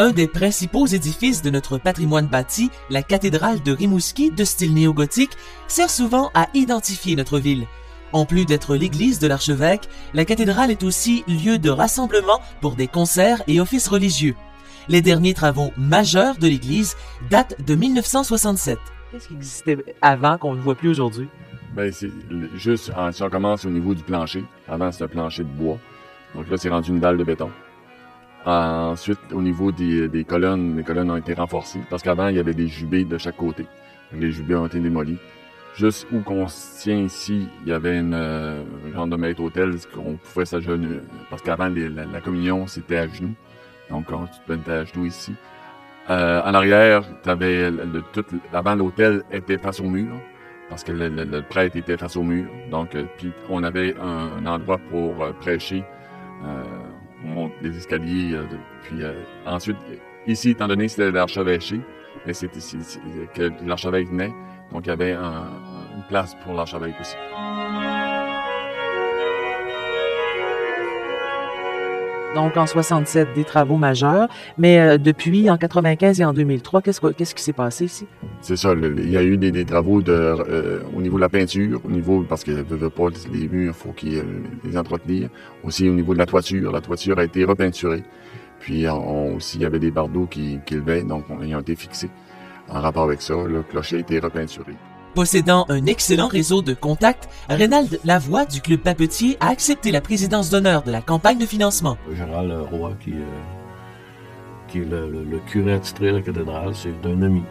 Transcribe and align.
Un 0.00 0.12
des 0.12 0.26
principaux 0.26 0.86
édifices 0.86 1.42
de 1.42 1.50
notre 1.50 1.76
patrimoine 1.76 2.26
bâti, 2.26 2.70
la 2.88 3.02
cathédrale 3.02 3.62
de 3.62 3.70
Rimouski 3.72 4.30
de 4.30 4.44
style 4.44 4.72
néo-gothique, 4.72 5.36
sert 5.68 5.90
souvent 5.90 6.30
à 6.32 6.48
identifier 6.54 7.16
notre 7.16 7.38
ville. 7.38 7.66
En 8.14 8.24
plus 8.24 8.46
d'être 8.46 8.76
l'église 8.76 9.18
de 9.18 9.26
l'archevêque, 9.26 9.90
la 10.14 10.24
cathédrale 10.24 10.70
est 10.70 10.84
aussi 10.84 11.22
lieu 11.28 11.58
de 11.58 11.68
rassemblement 11.68 12.40
pour 12.62 12.76
des 12.76 12.86
concerts 12.88 13.42
et 13.46 13.60
offices 13.60 13.88
religieux. 13.88 14.34
Les 14.88 15.02
derniers 15.02 15.34
travaux 15.34 15.70
majeurs 15.76 16.38
de 16.38 16.48
l'église 16.48 16.96
datent 17.28 17.62
de 17.62 17.74
1967. 17.74 18.78
Qu'est-ce 19.12 19.28
qui 19.28 19.34
existait 19.34 19.76
avant 20.00 20.38
qu'on 20.38 20.54
ne 20.54 20.62
voit 20.62 20.76
plus 20.76 20.88
aujourd'hui? 20.88 21.28
Ben, 21.76 21.92
c'est 21.92 22.10
juste, 22.54 22.90
en- 22.96 23.12
si 23.12 23.22
on 23.22 23.28
commence 23.28 23.66
au 23.66 23.70
niveau 23.70 23.92
du 23.92 24.02
plancher, 24.02 24.44
avant 24.66 24.90
c'était 24.90 25.04
un 25.04 25.08
plancher 25.08 25.44
de 25.44 25.48
bois. 25.50 25.76
Donc 26.34 26.48
là, 26.48 26.56
c'est 26.56 26.70
rendu 26.70 26.88
une 26.90 27.00
dalle 27.00 27.18
de 27.18 27.24
béton. 27.24 27.50
Ensuite, 28.46 29.18
au 29.32 29.42
niveau 29.42 29.70
des, 29.70 30.08
des 30.08 30.24
colonnes, 30.24 30.76
les 30.76 30.82
colonnes 30.82 31.10
ont 31.10 31.16
été 31.16 31.34
renforcées 31.34 31.80
parce 31.90 32.02
qu'avant, 32.02 32.28
il 32.28 32.36
y 32.36 32.38
avait 32.38 32.54
des 32.54 32.68
jubés 32.68 33.04
de 33.04 33.18
chaque 33.18 33.36
côté. 33.36 33.66
Les 34.12 34.30
jubés 34.30 34.54
ont 34.54 34.66
été 34.66 34.80
démolis. 34.80 35.18
Juste 35.76 36.06
où 36.12 36.20
qu'on 36.20 36.48
se 36.48 36.82
tient 36.82 36.98
ici, 36.98 37.46
il 37.64 37.68
y 37.68 37.72
avait 37.72 37.98
une 37.98 38.14
euh, 38.14 38.62
genre 38.92 39.06
de 39.06 39.16
maître 39.16 39.40
hôtel 39.42 39.74
qu'on 39.94 40.14
pouvait 40.16 40.44
s'agenouiller. 40.46 41.00
Parce 41.28 41.42
qu'avant, 41.42 41.68
la, 41.68 42.20
communion, 42.20 42.66
c'était 42.66 42.96
à 42.96 43.06
genoux. 43.06 43.34
Donc, 43.90 44.06
on, 44.10 44.24
tu 44.26 44.40
te 44.46 44.52
mettais 44.52 44.72
à 44.72 44.84
genoux 44.84 45.04
ici. 45.06 45.34
Euh, 46.08 46.40
en 46.42 46.54
arrière, 46.54 47.02
t'avais 47.22 47.70
le, 47.70 47.84
le- 47.84 48.02
tout, 48.12 48.24
avant 48.52 48.74
l'hôtel 48.74 49.22
était 49.30 49.58
face 49.58 49.78
au 49.80 49.84
mur 49.84 50.08
parce 50.68 50.82
que 50.82 50.92
le, 50.92 51.08
le- 51.08 51.24
le 51.24 51.42
prêtre 51.42 51.76
était 51.76 51.96
face 51.96 52.16
au 52.16 52.22
mur. 52.22 52.46
Donc, 52.70 52.94
euh, 52.94 53.04
puis 53.18 53.30
on 53.48 53.62
avait 53.62 53.94
un, 54.00 54.30
un 54.42 54.46
endroit 54.46 54.78
pour 54.90 55.22
euh, 55.22 55.32
prêcher. 55.40 55.84
Euh, 56.44 56.62
monte 57.24 57.52
les 57.62 57.76
escaliers. 57.76 58.34
euh, 58.34 58.44
puis 58.82 59.02
euh, 59.02 59.12
ensuite, 59.46 59.76
ici, 60.26 60.50
étant 60.50 60.68
donné 60.68 60.86
que 60.86 60.92
c'était 60.92 61.10
l'archevêché, 61.10 61.80
mais 62.26 62.32
c'était 62.32 62.58
ici 62.58 62.78
que 63.34 63.50
l'archevêque 63.66 64.08
venait. 64.08 64.32
Donc, 64.72 64.86
il 64.86 64.88
y 64.88 64.92
avait 64.92 65.12
un- 65.12 65.48
une 65.96 66.04
place 66.08 66.34
pour 66.44 66.54
l'archevêque 66.54 66.94
aussi. 67.00 67.16
Donc 72.34 72.56
en 72.56 72.66
67, 72.66 73.28
des 73.34 73.42
travaux 73.44 73.76
majeurs. 73.76 74.28
Mais 74.56 74.78
euh, 74.78 74.98
depuis, 74.98 75.50
en 75.50 75.56
95 75.58 76.20
et 76.20 76.24
en 76.24 76.32
2003, 76.32 76.80
qu'est-ce, 76.80 77.00
que- 77.00 77.08
qu'est-ce 77.12 77.34
qui 77.34 77.42
s'est 77.42 77.52
passé 77.52 77.86
ici? 77.86 78.06
C'est 78.40 78.56
ça. 78.56 78.72
il 78.74 79.10
y 79.10 79.16
a 79.16 79.22
eu 79.22 79.36
des, 79.36 79.64
travaux 79.64 80.00
de, 80.00 80.12
euh, 80.12 80.80
au 80.96 81.02
niveau 81.02 81.16
de 81.16 81.22
la 81.22 81.28
peinture, 81.28 81.80
au 81.84 81.90
niveau 81.90 82.24
parce 82.28 82.44
que 82.44 82.52
veut, 82.52 82.88
pas 82.90 83.08
les 83.32 83.48
murs, 83.48 83.74
faut 83.74 83.92
qu'ils 83.92 84.18
euh, 84.18 84.22
les 84.64 84.76
entretenir. 84.78 85.28
Aussi 85.64 85.88
au 85.88 85.92
niveau 85.92 86.14
de 86.14 86.18
la 86.18 86.26
toiture, 86.26 86.70
la 86.70 86.80
toiture 86.80 87.18
a 87.18 87.24
été 87.24 87.44
repeinturée. 87.44 88.04
Puis 88.60 88.86
on, 88.88 89.34
aussi 89.36 89.56
il 89.58 89.62
y 89.62 89.66
avait 89.66 89.78
des 89.80 89.90
bardeaux 89.90 90.26
qui, 90.26 90.60
qui 90.66 90.74
levaient, 90.76 91.02
donc 91.02 91.24
on- 91.30 91.42
ils 91.42 91.54
ont 91.56 91.60
été 91.60 91.74
fixés. 91.74 92.10
En 92.68 92.80
rapport 92.80 93.02
avec 93.04 93.20
ça, 93.22 93.34
le 93.34 93.62
clocher 93.62 93.96
a 93.96 93.98
été 94.00 94.20
repeinturé. 94.20 94.74
Possédant 95.14 95.66
un 95.68 95.86
excellent 95.86 96.28
réseau 96.28 96.62
de 96.62 96.72
contacts, 96.72 97.28
Reynald 97.48 97.98
Lavoie 98.04 98.46
du 98.46 98.60
Club 98.60 98.80
Papetier 98.80 99.36
a 99.40 99.48
accepté 99.48 99.90
la 99.90 100.00
présidence 100.00 100.50
d'honneur 100.50 100.82
de 100.82 100.92
la 100.92 101.00
campagne 101.00 101.38
de 101.38 101.46
financement. 101.46 101.96
Gérald 102.14 102.52
Roy, 102.70 102.92
qui, 103.00 103.10
est 104.78 104.84
le, 104.84 105.40
curé 105.46 105.74
attitré 105.74 106.12
de 106.12 106.16
la 106.18 106.22
cathédrale, 106.22 106.74
c'est 106.74 107.00
d'un 107.02 107.22
ami. 107.22 107.42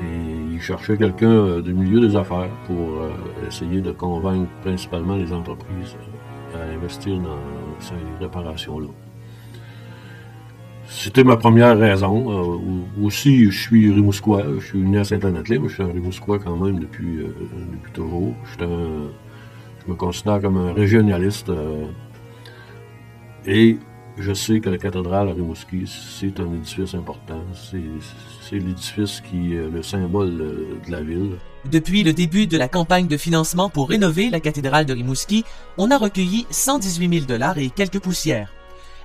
Et 0.00 0.52
il 0.52 0.60
cherchait 0.60 0.96
quelqu'un 0.96 1.30
euh, 1.30 1.60
du 1.60 1.74
milieu 1.74 2.00
des 2.00 2.14
affaires 2.14 2.50
pour 2.66 2.76
euh, 2.76 3.10
essayer 3.48 3.80
de 3.80 3.90
convaincre 3.90 4.48
principalement 4.62 5.16
les 5.16 5.32
entreprises 5.32 5.96
euh, 6.54 6.72
à 6.72 6.76
investir 6.76 7.18
dans 7.18 7.40
ces 7.80 7.94
réparations-là. 8.20 8.86
C'était 10.88 11.24
ma 11.24 11.36
première 11.36 11.78
raison. 11.78 12.56
Euh, 12.56 13.04
aussi, 13.04 13.50
je 13.50 13.58
suis 13.58 13.92
Rimousquois. 13.92 14.44
Je 14.58 14.64
suis 14.64 14.78
né 14.78 14.98
à 14.98 15.04
Saint-Anne-de-Lay, 15.04 15.58
mais 15.58 15.68
je 15.68 15.74
suis 15.74 15.82
un 15.82 16.38
quand 16.38 16.56
même 16.56 16.80
depuis, 16.80 17.18
euh, 17.18 17.34
depuis 17.72 17.92
toujours. 17.92 18.34
Je 18.58 18.64
me 19.86 19.94
considère 19.94 20.40
comme 20.40 20.56
un 20.56 20.72
régionaliste. 20.72 21.50
euh, 21.50 21.86
et 23.46 23.78
je 24.18 24.32
sais 24.32 24.60
que 24.60 24.68
la 24.68 24.78
cathédrale 24.78 25.28
à 25.28 25.32
Rimouski, 25.32 25.84
c'est 25.86 26.40
un 26.40 26.52
édifice 26.52 26.94
important. 26.94 27.40
C'est 27.54 27.80
c'est 28.42 28.58
l'édifice 28.58 29.20
qui 29.20 29.54
est 29.54 29.68
le 29.70 29.82
symbole 29.82 30.40
euh, 30.40 30.78
de 30.86 30.90
la 30.90 31.02
ville. 31.02 31.32
Depuis 31.70 32.02
le 32.02 32.12
début 32.12 32.46
de 32.46 32.56
la 32.56 32.68
campagne 32.68 33.06
de 33.06 33.16
financement 33.16 33.68
pour 33.68 33.88
rénover 33.88 34.30
la 34.30 34.40
cathédrale 34.40 34.86
de 34.86 34.94
Rimouski, 34.94 35.44
on 35.76 35.90
a 35.90 35.98
recueilli 35.98 36.46
118 36.50 37.08
000 37.20 37.26
dollars 37.26 37.58
et 37.58 37.68
quelques 37.70 38.00
poussières. 38.00 38.52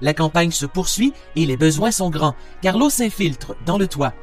La 0.04 0.14
campagne 0.14 0.52
se 0.52 0.66
poursuit 0.66 1.14
et 1.38 1.46
les 1.46 1.56
besoins 1.56 1.92
sont 1.92 2.10
grands, 2.10 2.36
car 2.62 2.78
l'eau 2.78 2.90
s'infiltre 2.90 3.56
dans 3.66 3.78
le 3.78 3.88
toit. 3.88 4.14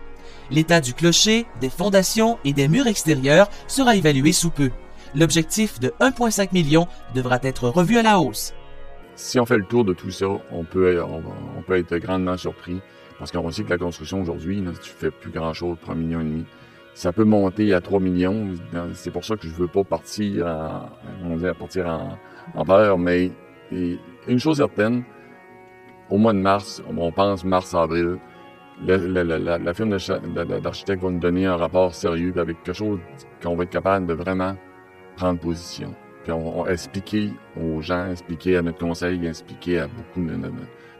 L'état 0.50 0.82
du 0.82 0.92
clocher, 0.92 1.46
des 1.62 1.70
fondations 1.70 2.38
et 2.44 2.52
des 2.52 2.68
murs 2.68 2.86
extérieurs 2.86 3.48
sera 3.66 3.96
évalué 3.96 4.32
sous 4.32 4.50
peu. 4.50 4.70
L'objectif 5.14 5.80
de 5.80 5.94
1,5 6.00 6.50
million 6.52 6.86
devra 7.14 7.38
être 7.42 7.70
revu 7.70 7.96
à 7.96 8.02
la 8.02 8.20
hausse. 8.20 8.52
Si 9.16 9.40
on 9.40 9.46
fait 9.46 9.56
le 9.56 9.64
tour 9.64 9.86
de 9.86 9.94
tout 9.94 10.10
ça, 10.10 10.26
on 10.52 10.64
peut, 10.64 11.02
être 11.70 11.96
grandement 11.96 12.36
surpris 12.36 12.78
parce 13.18 13.32
qu'on 13.32 13.50
sait 13.50 13.64
que 13.64 13.70
la 13.70 13.78
construction 13.78 14.20
aujourd'hui, 14.20 14.62
tu 14.82 14.90
fais 14.90 15.10
plus 15.10 15.30
grand-chose 15.30 15.78
pour 15.80 15.92
un 15.92 15.96
million 15.96 16.20
et 16.20 16.24
demi. 16.24 16.44
Ça 16.92 17.10
peut 17.14 17.24
monter 17.24 17.72
à 17.72 17.80
3 17.80 18.00
millions. 18.00 18.48
C'est 18.92 19.10
pour 19.10 19.24
ça 19.24 19.36
que 19.36 19.48
je 19.48 19.54
veux 19.54 19.68
pas 19.68 19.84
partir 19.84 20.46
en, 20.46 20.90
on 21.24 21.38
partir 21.54 21.86
en, 22.54 22.98
mais 22.98 23.30
une 23.70 24.38
chose 24.38 24.58
certaine, 24.58 25.04
au 26.10 26.18
mois 26.18 26.32
de 26.32 26.38
mars, 26.38 26.82
on 26.96 27.12
pense 27.12 27.44
mars-avril, 27.44 28.18
la, 28.86 29.74
firme 29.74 29.90
d'architectes 29.90 31.02
va 31.02 31.10
nous 31.10 31.18
donner 31.18 31.46
un 31.46 31.56
rapport 31.56 31.94
sérieux 31.94 32.32
avec 32.36 32.62
quelque 32.62 32.76
chose 32.76 32.98
qu'on 33.42 33.54
va 33.54 33.64
être 33.64 33.70
capable 33.70 34.06
de 34.06 34.14
vraiment 34.14 34.56
prendre 35.16 35.38
position. 35.38 35.94
Puis 36.22 36.32
on, 36.32 36.66
expliquer 36.66 37.30
aux 37.60 37.80
gens, 37.80 38.10
expliquer 38.10 38.56
à 38.56 38.62
notre 38.62 38.78
conseil, 38.78 39.24
expliquer 39.26 39.80
à 39.80 39.86
beaucoup 39.86 40.26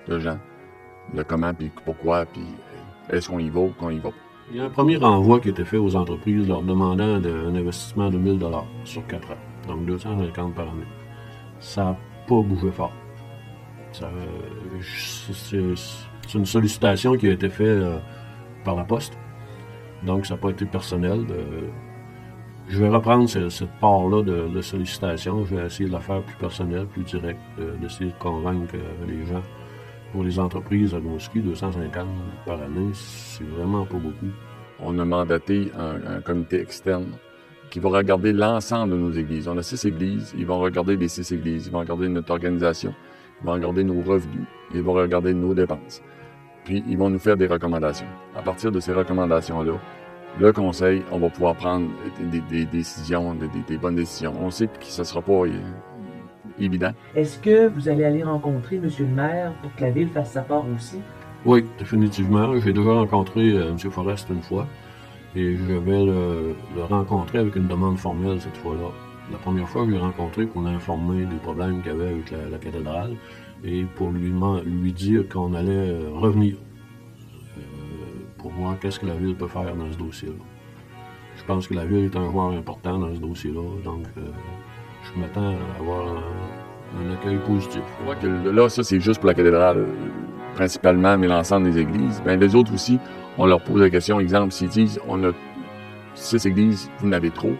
de, 0.09 0.19
gens 0.19 0.39
le 1.15 1.25
comment, 1.25 1.53
puis 1.55 1.71
pourquoi, 1.85 2.27
puis 2.27 2.43
est-ce 3.11 3.29
qu'on 3.29 3.39
y 3.39 3.51
va 3.51 3.61
ou 3.61 3.73
qu'on 3.79 3.91
y 3.91 3.99
va 3.99 4.11
pas. 4.11 4.17
Il 4.51 4.57
y 4.57 4.61
a 4.61 4.65
un 4.65 4.71
premier 4.71 4.97
renvoi 4.97 5.41
qui 5.41 5.49
a 5.49 5.51
été 5.53 5.65
fait 5.65 5.77
aux 5.77 5.95
entreprises 5.95 6.49
leur 6.49 6.63
demandant 6.63 7.19
de- 7.21 7.31
un 7.31 7.55
investissement 7.55 8.11
de 8.11 8.19
1000 8.19 8.39
dollars 8.39 8.67
sur 8.85 9.07
4 9.07 9.31
ans, 9.31 9.69
donc 9.69 9.87
250 9.87 10.55
par 10.55 10.69
année. 10.69 10.87
Ça 11.61 11.85
n'a 11.85 11.97
pas 12.27 12.43
bougé 12.43 12.71
fort. 12.71 12.93
Euh, 14.03 14.81
c'est- 14.83 16.39
une 16.39 16.47
sollicitation 16.47 17.17
qui 17.17 17.27
a 17.29 17.33
été 17.33 17.49
faite 17.49 17.67
euh, 17.67 17.99
par 18.65 18.77
la 18.77 18.85
poste, 18.85 19.15
donc 20.05 20.27
ça 20.27 20.35
n'a 20.35 20.41
pas 20.41 20.51
été 20.51 20.65
personnel. 20.65 21.27
Je 22.69 22.79
vais 22.79 22.89
reprendre 22.89 23.29
ce- 23.29 23.49
cette 23.49 23.73
part-là 23.81 24.23
de, 24.23 24.49
de 24.49 24.61
sollicitation. 24.61 25.45
Je 25.45 25.57
vais 25.57 25.67
essayer 25.67 25.89
de 25.89 25.93
la 25.95 25.99
faire 26.01 26.23
plus 26.23 26.37
personnelle, 26.37 26.87
plus 26.87 27.03
directe, 27.03 27.41
euh, 27.59 27.77
d'essayer 27.79 28.11
de 28.11 28.17
convaincre 28.19 28.75
les 29.09 29.27
gens. 29.27 29.43
Pour 30.13 30.23
les 30.25 30.39
entreprises 30.39 30.93
à 30.95 30.99
Rimouski, 30.99 31.41
250 31.41 32.07
par 32.47 32.61
année, 32.63 32.91
c'est 32.93 33.45
vraiment 33.45 33.85
pas 33.85 33.97
beaucoup. 33.99 34.27
On 34.81 34.99
a 34.99 35.05
mandaté 35.05 35.71
un, 35.77 36.17
un 36.17 36.21
comité 36.21 36.61
externe 36.61 37.07
qui 37.71 37.79
va 37.81 37.89
regarder 37.91 38.33
l'ensemble 38.33 38.93
de 38.93 38.99
nos 38.99 39.13
églises. 39.13 39.47
On 39.49 39.57
a 39.59 39.63
six 39.63 39.85
églises, 39.85 40.35
ils 40.37 40.47
vont 40.47 40.59
regarder 40.59 40.97
les 40.97 41.09
six 41.09 41.31
églises, 41.33 41.67
ils 41.67 41.73
vont 41.73 41.79
regarder 41.81 42.09
notre 42.09 42.31
organisation, 42.33 42.93
vont 43.45 43.53
regarder 43.53 43.85
nos 43.85 44.01
revenus, 44.03 44.45
ils 44.75 44.83
vont 44.83 44.93
regarder 44.95 45.35
nos 45.35 45.55
dépenses. 45.55 46.03
Puis 46.65 46.85
ils 46.89 46.99
vont 46.99 47.11
nous 47.11 47.19
faire 47.19 47.37
des 47.37 47.47
recommandations. 47.47 48.07
À 48.37 48.43
partir 48.43 48.71
de 48.71 48.81
ces 48.81 48.93
recommandations-là, 48.93 49.73
le 50.39 50.53
conseil, 50.53 51.03
on 51.11 51.19
va 51.19 51.29
pouvoir 51.31 51.57
prendre 51.57 51.89
des, 52.21 52.41
des- 52.41 52.59
des 52.59 52.65
décisions, 52.67 53.35
des, 53.35 53.49
des- 53.49 53.63
des 53.67 53.79
bonnes 53.79 53.97
décisions. 53.97 54.33
On 54.41 54.51
sait 54.51 54.67
que 54.67 54.73
ce 54.85 55.01
ne 55.01 55.05
sera 55.05 55.23
pas 55.23 55.33
euh, 55.33 55.51
évident. 56.59 56.93
Est-ce 57.17 57.39
que 57.39 57.67
vous 57.69 57.89
allez 57.89 58.05
aller 58.05 58.23
rencontrer 58.23 58.77
M. 58.77 58.89
le 59.01 59.07
maire 59.07 59.53
pour 59.63 59.75
que 59.75 59.83
la 59.83 59.91
ville 59.91 60.09
fasse 60.11 60.33
sa 60.33 60.43
part 60.43 60.65
aussi? 60.77 60.99
Oui, 61.45 61.65
définitivement. 61.79 62.55
J'ai 62.61 62.73
déjà 62.73 62.93
rencontré 62.93 63.51
euh, 63.53 63.71
M. 63.71 63.79
Forest 63.79 64.29
une 64.31 64.43
fois 64.43 64.67
et 65.35 65.57
je 65.57 65.73
vais 65.75 66.05
le, 66.05 66.55
le 66.77 66.83
rencontrer 66.85 67.39
avec 67.39 67.57
une 67.57 67.67
demande 67.67 67.99
formelle 67.99 68.41
cette 68.41 68.57
fois-là. 68.59 68.91
La 69.31 69.39
première 69.39 69.69
fois, 69.69 69.85
je 69.87 69.93
l'ai 69.93 69.99
rencontré 69.99 70.45
pour 70.47 70.63
l'informer 70.63 71.25
des 71.25 71.37
problèmes 71.37 71.83
qu'il 71.83 71.93
avait 71.93 72.09
avec 72.09 72.31
la, 72.31 72.59
cathédrale 72.59 73.15
et 73.65 73.85
pour 73.95 74.11
lui, 74.11 74.93
dire 74.93 75.29
qu'on 75.29 75.55
allait 75.55 75.71
euh, 75.71 76.11
revenir 76.15 76.57
euh, 77.57 77.61
pour 78.39 78.51
voir 78.53 78.79
qu'est-ce 78.81 78.99
que 78.99 79.07
la 79.07 79.15
ville 79.15 79.37
peut 79.37 79.47
faire 79.47 79.75
dans 79.77 79.91
ce 79.93 79.99
dossier-là. 79.99 80.35
Je 81.37 81.45
pense 81.45 81.69
que 81.69 81.75
la 81.75 81.85
ville 81.85 82.05
est 82.07 82.17
un 82.17 82.31
joueur 82.31 82.51
important 82.51 82.99
dans 82.99 83.15
ce 83.15 83.21
dossier-là, 83.21 83.63
donc 83.85 84.05
euh, 84.19 84.23
je 85.05 85.21
m'attends 85.21 85.55
à 85.55 85.79
avoir 85.79 86.09
un, 86.09 87.13
accueil 87.13 87.39
positif. 87.47 87.83
Je 87.99 88.03
crois 88.03 88.17
que 88.17 88.27
là, 88.27 88.69
ça, 88.69 88.83
c'est 88.83 89.01
juste 89.01 89.21
pour 89.21 89.29
la 89.29 89.35
cathédrale, 89.35 89.87
principalement, 90.55 91.17
mais 91.17 91.29
l'ensemble 91.29 91.71
des 91.71 91.79
églises. 91.79 92.21
Ben, 92.25 92.39
les 92.41 92.55
autres 92.55 92.75
aussi, 92.75 92.99
on 93.39 93.47
leur 93.47 93.63
pose 93.63 93.81
la 93.81 93.91
question, 93.91 94.19
exemple, 94.19 94.53
s'ils 94.53 94.69
disent, 94.69 95.01
on 95.07 95.23
a 95.23 95.31
six 96.15 96.45
églises, 96.47 96.91
vous 96.99 97.09
en 97.09 97.13
avez 97.13 97.31
trop, 97.31 97.55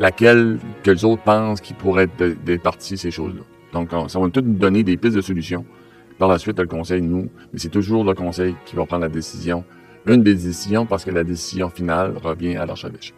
laquelle 0.00 0.58
que 0.82 0.90
les 0.90 1.04
autres 1.04 1.22
pensent 1.22 1.60
qui 1.60 1.74
pourrait 1.74 2.08
être 2.18 2.62
parties, 2.62 2.96
ces 2.96 3.10
choses-là. 3.10 3.42
Donc, 3.72 3.88
on- 3.92 4.08
ça 4.08 4.18
va 4.18 4.28
tout 4.28 4.40
nous 4.42 4.54
donner 4.54 4.82
des 4.82 4.96
pistes 4.96 5.16
de 5.16 5.20
solutions. 5.20 5.64
Par 6.18 6.28
la 6.28 6.38
suite, 6.38 6.58
le 6.58 6.66
conseil, 6.66 7.02
nous, 7.02 7.28
mais 7.52 7.58
c'est 7.58 7.68
toujours 7.70 8.04
le 8.04 8.14
conseil 8.14 8.54
qui 8.66 8.76
va 8.76 8.84
prendre 8.86 9.02
la 9.02 9.08
décision. 9.08 9.64
Une 10.06 10.22
des 10.22 10.34
décisions, 10.34 10.84
parce 10.86 11.04
que 11.04 11.10
la 11.10 11.24
décision 11.24 11.68
finale 11.70 12.14
revient 12.22 12.56
à 12.56 12.66
l'archevêché. 12.66 13.12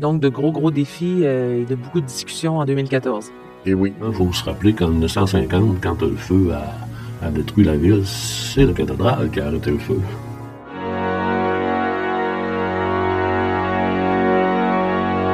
Donc, 0.00 0.20
de 0.20 0.28
gros, 0.28 0.50
gros 0.52 0.70
défis 0.70 1.20
euh, 1.24 1.60
et 1.62 1.64
de 1.64 1.74
beaucoup 1.74 2.00
de 2.00 2.06
discussions 2.06 2.58
en 2.58 2.64
2014. 2.64 3.30
Et 3.66 3.74
oui. 3.74 3.92
Il 4.04 4.12
faut 4.14 4.32
se 4.32 4.44
rappeler 4.44 4.72
qu'en 4.72 4.88
1950, 4.88 5.80
quand 5.82 6.00
le 6.02 6.16
feu 6.16 6.50
a, 6.52 7.26
a 7.26 7.30
détruit 7.30 7.64
la 7.64 7.76
ville, 7.76 8.02
c'est 8.06 8.64
la 8.64 8.72
cathédrale 8.72 9.30
qui 9.30 9.40
a 9.40 9.46
arrêté 9.46 9.70
le 9.70 9.78
feu. 9.78 10.00